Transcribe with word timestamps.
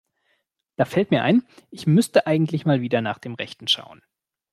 Da 0.77 0.85
fällt 0.85 1.11
mir 1.11 1.21
ein, 1.21 1.43
ich 1.69 1.85
müsste 1.85 2.25
eigentlich 2.25 2.65
mal 2.65 2.81
wieder 2.81 3.01
nach 3.01 3.19
dem 3.19 3.35
Rechten 3.35 3.67
schauen. 3.67 4.01